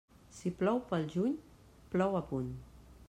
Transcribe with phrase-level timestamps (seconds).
[0.37, 1.35] Si plou pel juny,
[1.93, 2.51] plou a punt.